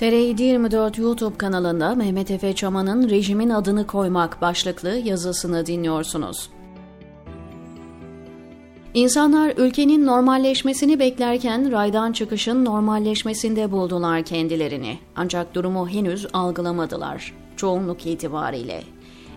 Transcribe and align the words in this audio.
TR24 0.00 1.00
YouTube 1.00 1.36
kanalında 1.36 1.94
Mehmet 1.94 2.30
Efe 2.30 2.52
Çaman'ın 2.52 3.10
Rejimin 3.10 3.50
Adını 3.50 3.86
Koymak 3.86 4.40
başlıklı 4.40 4.88
yazısını 4.88 5.66
dinliyorsunuz. 5.66 6.50
İnsanlar 8.94 9.52
ülkenin 9.56 10.06
normalleşmesini 10.06 10.98
beklerken 10.98 11.72
raydan 11.72 12.12
çıkışın 12.12 12.64
normalleşmesinde 12.64 13.72
buldular 13.72 14.22
kendilerini. 14.22 14.98
Ancak 15.16 15.54
durumu 15.54 15.88
henüz 15.88 16.26
algılamadılar. 16.32 17.34
Çoğunluk 17.56 18.06
itibariyle. 18.06 18.82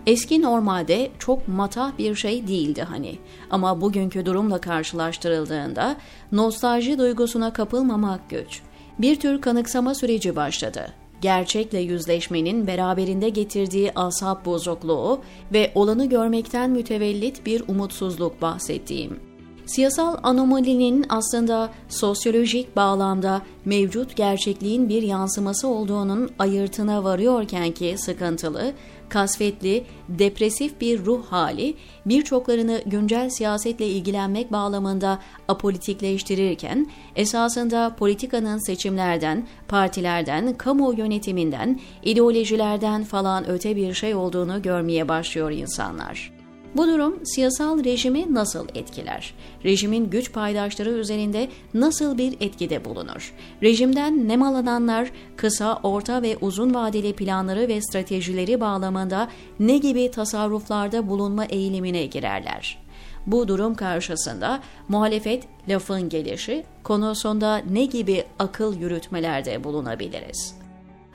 Eski 0.06 0.42
normalde 0.42 1.12
çok 1.20 1.48
matah 1.48 1.98
bir 1.98 2.16
şey 2.16 2.48
değildi 2.48 2.84
hani. 2.84 3.18
Ama 3.50 3.82
bugünkü 3.82 4.26
durumla 4.26 4.62
karşılaştırıldığında 4.62 5.96
nostalji 6.32 6.98
duygusuna 6.98 7.54
kapılmamak 7.54 8.30
güç 8.30 8.62
bir 9.00 9.20
tür 9.20 9.42
kanıksama 9.42 9.96
süreci 9.96 10.36
başladı. 10.36 10.94
Gerçekle 11.22 11.80
yüzleşmenin 11.80 12.68
beraberinde 12.68 13.30
getirdiği 13.30 13.92
asap 13.96 14.46
bozukluğu 14.46 15.22
ve 15.54 15.72
olanı 15.76 16.10
görmekten 16.10 16.70
mütevellit 16.70 17.46
bir 17.46 17.64
umutsuzluk 17.68 18.42
bahsettiğim. 18.42 19.33
Siyasal 19.66 20.18
anomalinin 20.24 21.06
aslında 21.10 21.70
sosyolojik 21.90 22.76
bağlamda 22.76 23.42
mevcut 23.66 24.16
gerçekliğin 24.16 24.90
bir 24.90 25.02
yansıması 25.02 25.68
olduğunun 25.68 26.30
ayırtına 26.40 27.04
varıyorken 27.04 27.72
ki 27.72 27.96
sıkıntılı, 27.98 28.74
kasvetli, 29.10 29.86
depresif 30.10 30.82
bir 30.82 31.06
ruh 31.06 31.26
hali 31.26 31.74
birçoklarını 32.06 32.82
güncel 32.86 33.30
siyasetle 33.30 33.88
ilgilenmek 33.88 34.52
bağlamında 34.52 35.20
apolitikleştirirken 35.48 36.88
esasında 37.16 37.96
politikanın 38.00 38.66
seçimlerden, 38.66 39.48
partilerden, 39.68 40.58
kamu 40.58 40.94
yönetiminden, 40.98 41.80
ideolojilerden 42.04 43.04
falan 43.04 43.50
öte 43.50 43.76
bir 43.76 43.94
şey 43.94 44.16
olduğunu 44.16 44.62
görmeye 44.62 45.10
başlıyor 45.10 45.52
insanlar. 45.52 46.43
Bu 46.76 46.88
durum 46.88 47.26
siyasal 47.26 47.84
rejimi 47.84 48.34
nasıl 48.34 48.68
etkiler? 48.76 49.34
Rejimin 49.64 50.10
güç 50.10 50.34
paydaşları 50.34 50.90
üzerinde 50.90 51.50
nasıl 51.74 52.18
bir 52.18 52.34
etkide 52.40 52.86
bulunur? 52.86 53.34
Rejimden 53.64 54.28
nemalananlar 54.28 55.12
kısa, 55.36 55.80
orta 55.84 56.22
ve 56.22 56.38
uzun 56.42 56.74
vadeli 56.74 57.14
planları 57.14 57.68
ve 57.68 57.82
stratejileri 57.82 58.62
bağlamında 58.62 59.30
ne 59.60 59.78
gibi 59.78 60.12
tasarruflarda 60.12 61.10
bulunma 61.10 61.46
eğilimine 61.46 62.06
girerler? 62.06 62.84
Bu 63.28 63.48
durum 63.48 63.76
karşısında 63.76 64.60
muhalefet 64.88 65.44
lafın 65.70 66.10
gelişi 66.10 66.64
konusunda 66.84 67.58
ne 67.58 67.86
gibi 67.86 68.24
akıl 68.40 68.80
yürütmelerde 68.80 69.64
bulunabiliriz? 69.64 70.56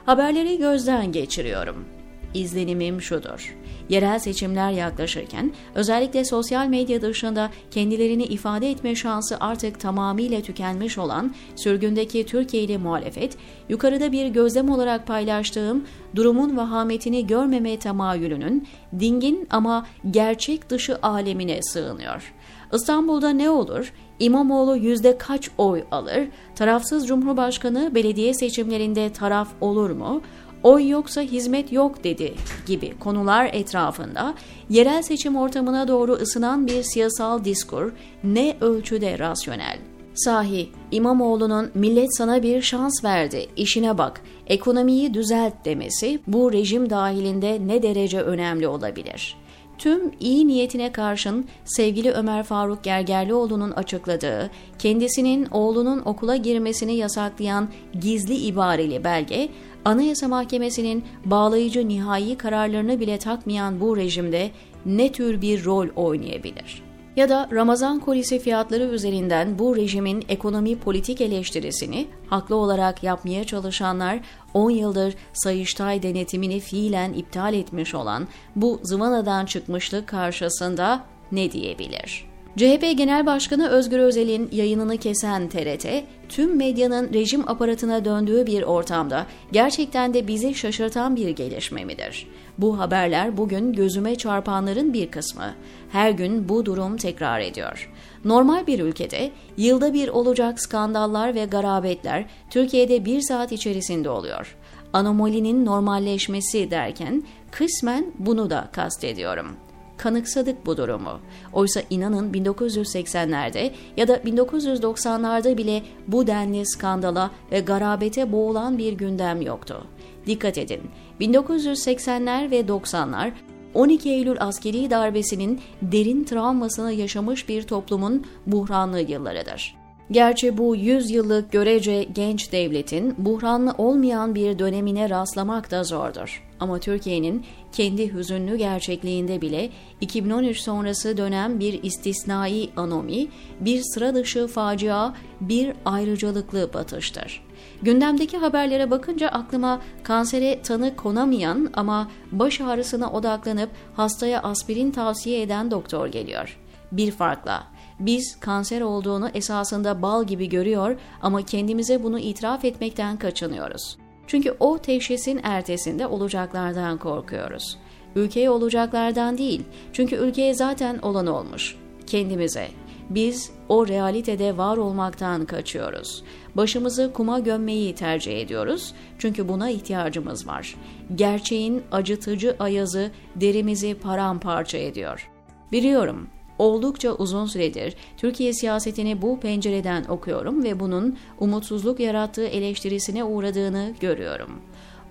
Haberleri 0.06 0.59
gözden 0.59 1.12
geçiriyorum. 1.12 1.98
İzlenimim 2.34 3.03
şudur. 3.03 3.57
Yerel 3.89 4.19
seçimler 4.19 4.71
yaklaşırken 4.71 5.53
özellikle 5.75 6.25
sosyal 6.25 6.67
medya 6.67 7.03
dışında 7.03 7.51
kendilerini 7.70 8.25
ifade 8.25 8.70
etme 8.70 8.95
şansı 8.95 9.37
artık 9.41 9.81
tamamıyla 9.81 10.41
tükenmiş 10.41 10.98
olan 10.98 11.35
sürgündeki 11.57 12.27
Türkiye'li 12.27 12.79
muhalefet, 12.79 13.37
yukarıda 13.69 14.12
bir 14.12 14.27
gözlem 14.27 14.70
olarak 14.70 15.07
paylaştığım 15.07 15.85
durumun 16.15 16.57
vahametini 16.57 17.27
görmeme 17.27 17.79
temayülünün 17.79 18.69
dingin 19.01 19.47
ama 19.51 19.87
gerçek 20.11 20.70
dışı 20.70 20.98
alemine 21.03 21.63
sığınıyor. 21.63 22.33
İstanbul'da 22.73 23.31
ne 23.31 23.51
olur? 23.51 23.92
İmamoğlu 24.19 24.77
yüzde 24.77 25.19
kaç 25.19 25.51
oy 25.59 25.85
alır? 25.91 26.29
Tarafsız 26.55 27.07
Cumhurbaşkanı 27.07 27.95
belediye 27.95 28.35
seçimlerinde 28.35 29.13
taraf 29.13 29.48
olur 29.61 29.91
mu? 29.91 30.23
Oy 30.62 30.89
yoksa 30.89 31.20
hizmet 31.20 31.73
yok 31.73 32.05
dedi 32.05 32.34
gibi 32.67 32.98
konular 32.98 33.51
etrafında 33.52 34.35
yerel 34.70 35.02
seçim 35.02 35.36
ortamına 35.36 35.89
doğru 35.89 36.13
ısınan 36.13 36.67
bir 36.67 36.83
siyasal 36.83 37.45
diskur 37.45 37.92
ne 38.24 38.57
ölçüde 38.61 39.19
rasyonel. 39.19 39.79
Sahi 40.14 40.69
İmamoğlu'nun 40.91 41.70
millet 41.74 42.17
sana 42.17 42.42
bir 42.42 42.63
şans 42.63 43.05
verdi, 43.05 43.46
işine 43.57 43.98
bak, 43.98 44.20
ekonomiyi 44.46 45.14
düzelt 45.14 45.64
demesi 45.64 46.20
bu 46.27 46.52
rejim 46.52 46.90
dahilinde 46.90 47.58
ne 47.67 47.83
derece 47.83 48.20
önemli 48.20 48.69
olabilir?'' 48.69 49.48
Tüm 49.78 50.12
iyi 50.20 50.46
niyetine 50.46 50.92
karşın 50.92 51.46
sevgili 51.64 52.11
Ömer 52.11 52.42
Faruk 52.42 52.84
Gergerlioğlu'nun 52.84 53.70
açıkladığı, 53.70 54.50
kendisinin 54.78 55.46
oğlunun 55.50 56.02
okula 56.05 56.36
girmesini 56.36 56.94
yasaklayan 56.94 57.68
gizli 58.00 58.34
ibareli 58.34 59.05
belge, 59.05 59.48
Anayasa 59.84 60.28
Mahkemesi'nin 60.28 61.05
bağlayıcı 61.24 61.89
nihai 61.89 62.36
kararlarını 62.36 63.00
bile 63.00 63.18
takmayan 63.18 63.80
bu 63.80 63.96
rejimde 63.96 64.50
ne 64.86 65.12
tür 65.12 65.40
bir 65.40 65.64
rol 65.64 65.89
oynayabilir? 65.96 66.88
Ya 67.18 67.29
da 67.29 67.48
Ramazan 67.52 68.01
kolisi 68.01 68.39
fiyatları 68.39 68.83
üzerinden 68.83 69.58
bu 69.58 69.77
rejimin 69.77 70.24
ekonomi 70.29 70.79
politik 70.79 71.20
eleştirisini 71.20 72.06
haklı 72.27 72.56
olarak 72.56 73.02
yapmaya 73.02 73.45
çalışanlar 73.45 74.20
10 74.55 74.70
yıldır 74.70 75.14
Sayıştay 75.33 76.02
denetimini 76.02 76.61
fiilen 76.61 77.12
iptal 77.12 77.55
etmiş 77.55 77.95
olan 77.95 78.28
bu 78.57 78.80
zıvanadan 78.83 79.46
çıkmışlık 79.46 80.07
karşısında 80.07 81.05
ne 81.33 81.52
diyebilir? 81.52 82.28
CHP 82.58 82.96
Genel 82.96 83.27
Başkanı 83.27 83.69
Özgür 83.69 83.98
Özel'in 83.98 84.48
yayınını 84.52 84.96
kesen 84.96 85.48
TRT, 85.48 85.86
tüm 86.29 86.57
medyanın 86.57 87.13
rejim 87.13 87.48
aparatına 87.48 88.05
döndüğü 88.05 88.46
bir 88.46 88.63
ortamda 88.63 89.27
gerçekten 89.52 90.14
de 90.14 90.29
bizi 90.29 90.55
şaşırtan 90.55 91.17
bir 91.17 91.29
gelişme 91.29 91.85
midir? 91.85 92.27
Bu 92.58 92.79
haberler 92.79 93.36
bugün 93.36 93.73
gözüme 93.73 94.17
çarpanların 94.17 94.92
bir 94.92 95.11
kısmı. 95.11 95.55
Her 95.92 96.11
gün 96.11 96.48
bu 96.48 96.67
durum 96.67 96.96
tekrar 96.96 97.41
ediyor. 97.41 97.91
Normal 98.24 98.67
bir 98.67 98.80
ülkede 98.80 99.30
yılda 99.57 99.95
bir 99.95 100.08
olacak 100.08 100.61
skandallar 100.63 101.35
ve 101.35 101.45
garabetler 101.45 102.25
Türkiye'de 102.51 103.05
bir 103.05 103.20
saat 103.20 103.52
içerisinde 103.52 104.11
oluyor. 104.11 104.57
Anomalinin 104.92 105.67
normalleşmesi 105.67 106.70
derken 106.70 107.23
kısmen 107.51 108.07
bunu 108.19 108.51
da 108.51 108.69
kastediyorum 108.73 109.57
kanıksadık 109.98 110.67
bu 110.67 110.77
durumu. 110.77 111.20
Oysa 111.53 111.83
inanın 111.91 112.33
1980'lerde 112.33 113.70
ya 113.97 114.09
da 114.09 114.17
1990'larda 114.17 115.57
bile 115.57 115.83
bu 116.09 116.27
denli 116.27 116.67
skandala 116.67 117.31
ve 117.53 117.61
garabete 117.61 118.33
boğulan 118.33 118.79
bir 118.79 118.92
gündem 118.92 119.42
yoktu. 119.42 119.87
Dikkat 120.27 120.58
edin, 120.58 120.81
1980'ler 121.20 122.51
ve 122.51 122.61
90'lar 122.61 123.33
12 123.75 124.11
Eylül 124.11 124.37
askeri 124.41 124.91
darbesinin 124.91 125.61
derin 125.83 126.25
travmasını 126.25 126.92
yaşamış 126.92 127.48
bir 127.48 127.63
toplumun 127.63 128.26
buhranlı 128.47 129.00
yıllarıdır. 129.00 129.77
Gerçi 130.11 130.58
bu 130.58 130.76
100 130.76 131.11
yıllık 131.11 131.52
görece 131.52 132.02
genç 132.02 132.52
devletin 132.52 133.14
buhranlı 133.19 133.75
olmayan 133.79 134.35
bir 134.35 134.58
dönemine 134.58 135.11
rastlamak 135.11 135.70
da 135.70 135.85
zordur. 135.85 136.44
Ama 136.61 136.79
Türkiye'nin 136.79 137.44
kendi 137.73 138.14
hüzünlü 138.14 138.56
gerçekliğinde 138.56 139.41
bile 139.41 139.70
2013 140.00 140.61
sonrası 140.61 141.17
dönem 141.17 141.61
bir 141.61 141.82
istisnai 141.82 142.70
anomi, 142.76 143.29
bir 143.61 143.82
sıra 143.82 144.14
dışı 144.14 144.46
facia, 144.46 145.12
bir 145.41 145.73
ayrıcalıklı 145.85 146.70
batıştır. 146.75 147.43
Gündemdeki 147.82 148.38
haberlere 148.38 148.90
bakınca 148.90 149.29
aklıma 149.29 149.81
kansere 150.02 150.62
tanı 150.62 150.96
konamayan 150.96 151.70
ama 151.75 152.11
baş 152.32 152.61
ağrısına 152.61 153.11
odaklanıp 153.11 153.70
hastaya 153.94 154.43
aspirin 154.43 154.90
tavsiye 154.90 155.43
eden 155.43 155.70
doktor 155.70 156.06
geliyor. 156.06 156.58
Bir 156.93 157.11
farkla 157.11 157.77
biz 158.00 158.41
kanser 158.41 158.81
olduğunu 158.81 159.31
esasında 159.35 160.03
bal 160.03 160.25
gibi 160.25 160.49
görüyor 160.49 160.96
ama 161.22 161.43
kendimize 161.43 162.02
bunu 162.02 162.19
itiraf 162.19 162.64
etmekten 162.64 163.17
kaçınıyoruz. 163.17 163.99
Çünkü 164.26 164.56
o 164.61 164.78
teşhisin 164.78 165.40
ertesinde 165.43 166.06
olacaklardan 166.06 166.99
korkuyoruz. 166.99 167.78
Ülkeye 168.17 168.50
olacaklardan 168.50 169.38
değil. 169.38 169.62
Çünkü 169.93 170.17
ülkeye 170.17 170.55
zaten 170.55 170.99
olan 170.99 171.26
olmuş. 171.26 171.76
Kendimize. 172.06 172.69
Biz 173.11 173.50
o 173.69 173.88
realitede 173.88 174.56
var 174.56 174.76
olmaktan 174.76 175.46
kaçıyoruz. 175.46 176.25
Başımızı 176.55 177.12
kuma 177.12 177.38
gömmeyi 177.38 177.94
tercih 177.94 178.40
ediyoruz. 178.40 178.94
Çünkü 179.19 179.49
buna 179.49 179.70
ihtiyacımız 179.70 180.46
var. 180.46 180.75
Gerçeğin 181.14 181.82
acıtıcı 181.93 182.56
ayazı 182.58 183.11
derimizi 183.37 183.94
paramparça 183.94 184.78
ediyor. 184.78 185.31
Biliyorum 185.72 186.28
oldukça 186.58 187.12
uzun 187.12 187.46
süredir 187.46 187.94
Türkiye 188.16 188.52
siyasetini 188.52 189.22
bu 189.22 189.40
pencereden 189.40 190.05
okuyorum 190.05 190.64
ve 190.64 190.81
bunun 190.81 191.19
umutsuzluk 191.40 192.00
yarattığı 192.00 192.46
eleştirisine 192.46 193.25
uğradığını 193.25 193.94
görüyorum. 194.00 194.50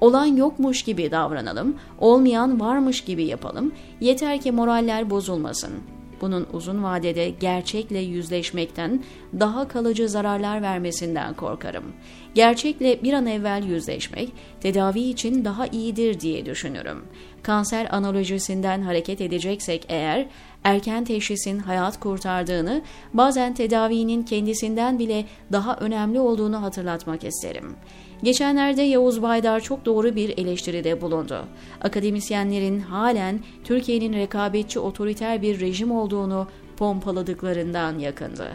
Olan 0.01 0.25
yokmuş 0.25 0.83
gibi 0.83 1.11
davranalım, 1.11 1.75
olmayan 1.99 2.59
varmış 2.59 3.01
gibi 3.01 3.23
yapalım, 3.23 3.71
yeter 4.01 4.41
ki 4.41 4.51
moraller 4.51 5.09
bozulmasın. 5.09 5.73
Bunun 6.21 6.47
uzun 6.53 6.83
vadede 6.83 7.29
gerçekle 7.29 7.99
yüzleşmekten 7.99 9.03
daha 9.39 9.67
kalıcı 9.67 10.09
zararlar 10.09 10.61
vermesinden 10.61 11.33
korkarım. 11.33 11.83
Gerçekle 12.33 13.03
bir 13.03 13.13
an 13.13 13.25
evvel 13.25 13.63
yüzleşmek 13.63 14.29
tedavi 14.61 14.99
için 14.99 15.45
daha 15.45 15.67
iyidir 15.67 16.19
diye 16.19 16.45
düşünürüm. 16.45 17.03
Kanser 17.44 17.88
analojisinden 17.91 18.81
hareket 18.81 19.21
edeceksek 19.21 19.85
eğer 19.89 20.27
erken 20.63 21.04
teşhisin 21.04 21.59
hayat 21.59 22.00
kurtardığını, 22.00 22.81
bazen 23.13 23.54
tedavinin 23.54 24.24
kendisinden 24.24 25.00
bile 25.00 25.25
daha 25.51 25.75
önemli 25.75 26.19
olduğunu 26.19 26.62
hatırlatmak 26.62 27.24
isterim. 27.24 27.75
Geçenlerde 28.24 28.81
Yavuz 28.81 29.21
Baydar 29.21 29.59
çok 29.59 29.86
doğru 29.86 30.15
bir 30.15 30.38
eleştiride 30.38 31.01
bulundu. 31.01 31.45
Akademisyenlerin 31.81 32.80
halen 32.80 33.39
Türkiye'nin 33.63 34.13
rekabetçi 34.13 34.80
otoriter 34.80 35.42
bir 35.42 35.59
rejim 35.59 35.92
olduğunu 35.92 36.48
pompaladıklarından 36.77 38.00
yakındı. 38.00 38.48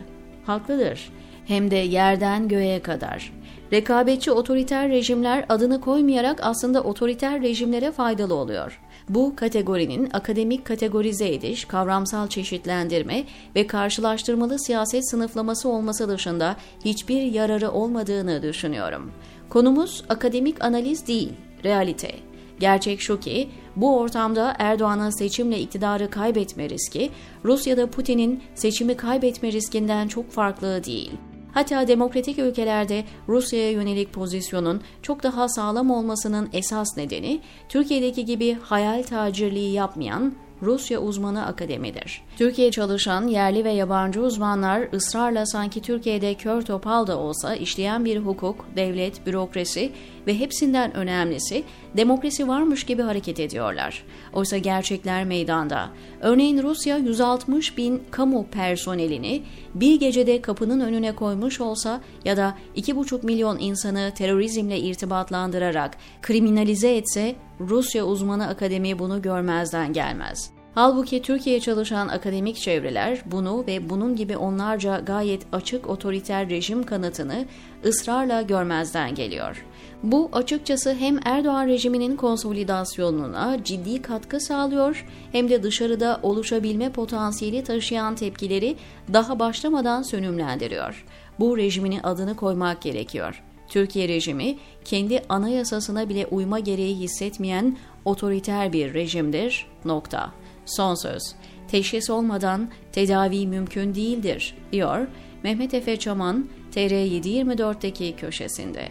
Haklıdır. 0.46 1.10
Hem 1.46 1.70
de 1.70 1.76
yerden 1.76 2.48
göğe 2.48 2.82
kadar. 2.82 3.32
Rekabetçi 3.72 4.32
otoriter 4.32 4.88
rejimler 4.88 5.44
adını 5.48 5.80
koymayarak 5.80 6.40
aslında 6.42 6.82
otoriter 6.82 7.42
rejimlere 7.42 7.92
faydalı 7.92 8.34
oluyor. 8.34 8.80
Bu 9.08 9.36
kategorinin 9.36 10.10
akademik 10.12 10.64
kategorize 10.64 11.34
ediş, 11.34 11.64
kavramsal 11.64 12.28
çeşitlendirme 12.28 13.24
ve 13.56 13.66
karşılaştırmalı 13.66 14.58
siyaset 14.58 15.10
sınıflaması 15.10 15.68
olması 15.68 16.08
dışında 16.08 16.56
hiçbir 16.84 17.22
yararı 17.22 17.70
olmadığını 17.70 18.42
düşünüyorum. 18.42 19.12
Konumuz 19.48 20.04
akademik 20.08 20.64
analiz 20.64 21.06
değil, 21.06 21.32
realite. 21.64 22.14
Gerçek 22.60 23.00
şu 23.00 23.20
ki 23.20 23.48
bu 23.76 23.98
ortamda 23.98 24.54
Erdoğan'ın 24.58 25.18
seçimle 25.18 25.60
iktidarı 25.60 26.10
kaybetme 26.10 26.68
riski 26.68 27.10
Rusya'da 27.44 27.90
Putin'in 27.90 28.42
seçimi 28.54 28.96
kaybetme 28.96 29.52
riskinden 29.52 30.08
çok 30.08 30.30
farklı 30.30 30.84
değil. 30.84 31.12
Hatta 31.52 31.88
demokratik 31.88 32.38
ülkelerde 32.38 33.04
Rusya'ya 33.28 33.70
yönelik 33.70 34.12
pozisyonun 34.12 34.80
çok 35.02 35.22
daha 35.22 35.48
sağlam 35.48 35.90
olmasının 35.90 36.48
esas 36.52 36.96
nedeni 36.96 37.40
Türkiye'deki 37.68 38.24
gibi 38.24 38.58
hayal 38.62 39.02
tacirliği 39.02 39.72
yapmayan 39.72 40.32
Rusya 40.62 41.00
uzmanı 41.00 41.46
akademidir. 41.46 42.22
Türkiye 42.36 42.70
çalışan 42.70 43.26
yerli 43.26 43.64
ve 43.64 43.70
yabancı 43.70 44.22
uzmanlar 44.22 44.88
ısrarla 44.92 45.46
sanki 45.46 45.82
Türkiye'de 45.82 46.34
kör 46.34 46.62
topal 46.62 47.06
da 47.06 47.18
olsa 47.18 47.54
işleyen 47.54 48.04
bir 48.04 48.18
hukuk, 48.18 48.66
devlet, 48.76 49.26
bürokrasi 49.26 49.92
ve 50.26 50.38
hepsinden 50.38 50.96
önemlisi 50.96 51.64
demokrasi 51.96 52.48
varmış 52.48 52.84
gibi 52.84 53.02
hareket 53.02 53.40
ediyorlar. 53.40 54.04
Oysa 54.32 54.58
gerçekler 54.58 55.24
meydanda. 55.24 55.90
Örneğin 56.20 56.62
Rusya 56.62 56.96
160 56.96 57.76
bin 57.76 58.02
kamu 58.10 58.46
personelini 58.46 59.42
bir 59.74 60.00
gecede 60.00 60.42
kapının 60.42 60.80
önüne 60.80 61.14
koymuş 61.14 61.60
olsa 61.60 62.00
ya 62.24 62.36
da 62.36 62.56
2,5 62.76 63.26
milyon 63.26 63.58
insanı 63.58 64.12
terörizmle 64.14 64.78
irtibatlandırarak 64.78 65.96
kriminalize 66.22 66.96
etse 66.96 67.34
Rusya 67.60 68.04
uzmanı 68.04 68.48
akademi 68.48 68.98
bunu 68.98 69.22
görmezden 69.22 69.92
gelmez. 69.92 70.51
Halbuki 70.74 71.22
Türkiye 71.22 71.60
çalışan 71.60 72.08
akademik 72.08 72.56
çevreler 72.56 73.22
bunu 73.26 73.64
ve 73.66 73.90
bunun 73.90 74.16
gibi 74.16 74.36
onlarca 74.36 75.00
gayet 75.00 75.42
açık 75.52 75.88
otoriter 75.88 76.50
rejim 76.50 76.82
kanıtını 76.82 77.44
ısrarla 77.84 78.42
görmezden 78.42 79.14
geliyor. 79.14 79.64
Bu 80.02 80.30
açıkçası 80.32 80.94
hem 80.94 81.18
Erdoğan 81.24 81.66
rejiminin 81.66 82.16
konsolidasyonuna 82.16 83.64
ciddi 83.64 84.02
katkı 84.02 84.40
sağlıyor 84.40 85.06
hem 85.32 85.50
de 85.50 85.62
dışarıda 85.62 86.20
oluşabilme 86.22 86.92
potansiyeli 86.92 87.64
taşıyan 87.64 88.14
tepkileri 88.14 88.76
daha 89.12 89.38
başlamadan 89.38 90.02
sönümlendiriyor. 90.02 91.04
Bu 91.40 91.56
rejimin 91.56 92.00
adını 92.02 92.36
koymak 92.36 92.82
gerekiyor. 92.82 93.42
Türkiye 93.68 94.08
rejimi 94.08 94.58
kendi 94.84 95.22
anayasasına 95.28 96.08
bile 96.08 96.26
uyma 96.26 96.58
gereği 96.58 96.96
hissetmeyen 96.96 97.76
otoriter 98.04 98.72
bir 98.72 98.94
rejimdir. 98.94 99.66
Nokta. 99.84 100.41
Son 100.66 100.94
söz. 100.94 101.22
Teşhis 101.68 102.10
olmadan 102.10 102.70
tedavi 102.92 103.46
mümkün 103.46 103.94
değildir, 103.94 104.54
diyor 104.72 105.06
Mehmet 105.42 105.74
Efe 105.74 105.96
Çaman 105.96 106.48
TR724'deki 106.74 108.16
köşesinde. 108.16 108.88